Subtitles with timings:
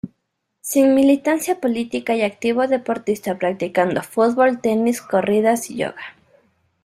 [0.61, 6.15] Sin militancia política y activo deportista practicando fútbol, tenis, corridas y yoga.